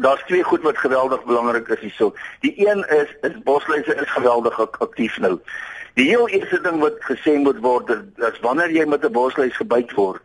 [0.00, 2.14] Daar's twee goed wat geweldig belangrik is hierso.
[2.40, 5.40] Die een is is bosluise is geweldig ak aktief nou.
[5.96, 7.90] Die heel eerste ding wat gesê moet word
[8.28, 10.22] is wanneer jy met 'n bosluis gebyt word,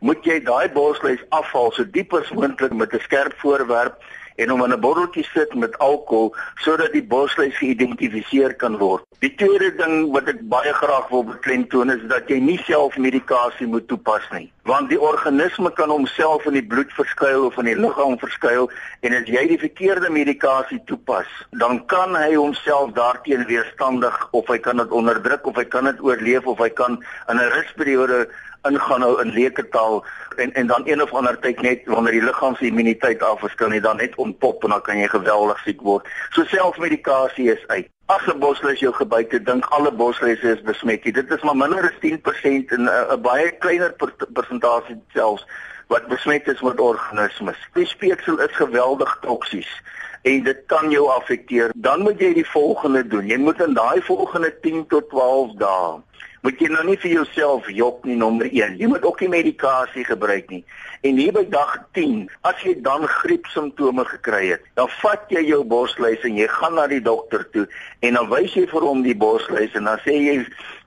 [0.00, 3.96] moet jy daai bosluis afhaal so diep as moontlik met 'n skerp voorwerp
[4.36, 9.04] en hom in 'n botteltjie sit met alkohol sodat die bosluis geïdentifiseer kan word.
[9.18, 13.66] Die tweede ding wat ek baie graag wil beklemtoon is dat jy nie self medikasie
[13.66, 17.76] moet toepas nie, want die organisme kan homself in die bloed verskuil of in die
[17.76, 18.70] liggaam verskuil
[19.04, 21.28] en as jy die verkeerde medikasie toepas,
[21.60, 26.00] dan kan hy homself daarteen weerstandig of hy kan dit onderdruk of hy kan dit
[26.00, 26.96] oorleef of hy kan
[27.28, 28.24] in 'n rusperiode
[28.64, 30.04] ingaan nou in leuke taal
[30.36, 33.54] en en dan een of ander tyd net wanneer die liggaam se immuniteit af is
[33.54, 36.08] kan hy dan net ontpop en dan kan jy geweldig siek word.
[36.30, 37.88] So selfmedikasie is uit.
[38.06, 41.02] As 'n bosluis jou gebyt het, dink alle bosluise is besmet.
[41.02, 43.94] Dit is maar minder as 10% en 'n baie kleiner
[44.32, 45.46] persentasie selfs
[45.86, 47.56] wat besmet is met organismes.
[47.72, 49.82] Die speeksel is geweldig toksies
[50.22, 51.72] en dit kan jou affekteer.
[51.76, 53.26] Dan moet jy die volgende doen.
[53.26, 56.00] Jy moet in daai volgende 10 tot 12 dae
[56.44, 58.76] moet jy nou nie vir jouself jok nie nommer 1.
[58.76, 60.60] Jy moet ook nie medikasie gebruik nie.
[61.08, 65.46] En hier by dag 10, as jy dan griep simptome gekry het, dan vat jy
[65.48, 67.64] jou borsluis en jy gaan na die dokter toe
[68.04, 70.36] en dan wys jy vir hom die borsluis en dan sê jy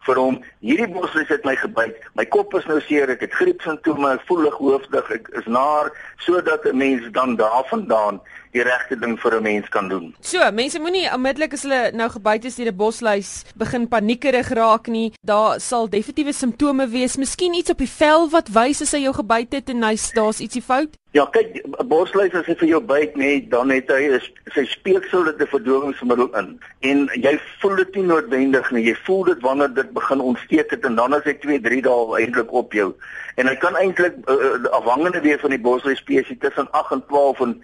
[0.08, 2.00] vir hom hierdie borsluis het my gebyt.
[2.16, 5.92] My kop is nou seer, ek het griepsimptome, ek voel hoofdig, ek is naar
[6.26, 8.22] sodat 'n mens dan daarvandaan
[8.54, 10.16] die regte ding vir 'n mens kan doen.
[10.22, 14.88] So, mense moenie onmiddellik as hulle nou gebyt is deur 'n bosluis begin paniekerig raak
[14.88, 15.14] nie.
[15.22, 19.14] Daar sal definitiewe simptome wees, miskien iets op die vel wat wys as hy jou
[19.14, 20.98] gebyt het en hy's daar's ietsie fout.
[21.16, 24.66] Ja, kyk, 'n bosluis as hy vir jou byt net, dan het hy is sy
[24.66, 26.60] speeksel dit 'n verdowingsmiddel in.
[26.82, 28.84] En jy voel dit nie noodwendig nie.
[28.84, 32.20] Jy voel dit wanneer dit begin ontsteek het en dan as hy 2, 3 dae
[32.20, 32.94] eintlik op jou.
[33.36, 37.40] En hy kan eintlik uh, afhangende wees van die bosluis spesies tussen 8 en 12
[37.40, 37.64] en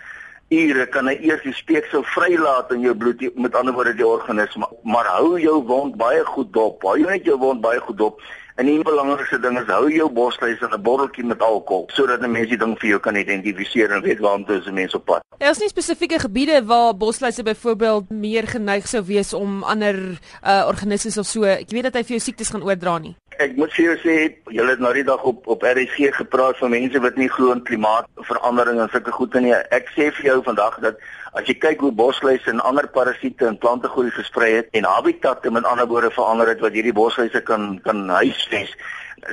[0.50, 4.68] ure kan hy eers die speeksel vrylaat in jou bloed met ander woorde die organisme
[4.84, 8.22] maar hou jou wond baie goed dop hou jy net jou wond baie goed dop
[8.56, 12.32] en die belangrikste ding is hou jou bosluis in 'n botteltjie met alkohol sodat 'n
[12.32, 15.22] mens die ding vir jou kan identifiseer en weet waar om te mense op pad.
[15.38, 19.96] Daar is nie spesifieke gebiede waar bosluise byvoorbeeld meer geneig sou wees om ander
[20.44, 23.58] uh, organismes of so ek weet dat hy vir jou siektes gaan oordra nie Ek
[23.60, 24.14] moet vir jou sê,
[24.56, 27.64] julle het nou die dag op op RSG gepraat van mense wat nie glo in
[27.68, 29.52] klimaatsverandering en sulke goed nie.
[29.76, 31.02] Ek sê vir jou vandag dat
[31.36, 35.52] as jy kyk hoe bosluise en ander parasiete in plante groei versprei het en habitatte
[35.52, 38.72] met ander woorde verander het wat hierdie bosluise kan kan huisves,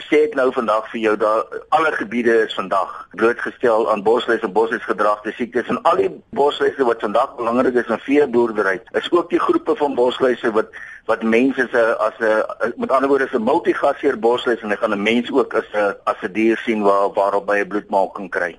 [0.09, 4.55] sê ek nou vandag vir jou dat alle gebiede is vandag blootgestel aan bosluise en
[4.55, 9.43] bosluisgedragte siektes en al die bosluise wat vandag belangrik is in veeboerdery is ook die
[9.43, 10.71] groepe van bosluise wat
[11.11, 13.43] wat mense se as 'n met ander woorde 'n
[14.01, 17.13] multigasheer bosluis en hy gaan 'n mens ook as 'n as 'n dier sien waar
[17.13, 18.57] waarop by 'n bloedmaking kry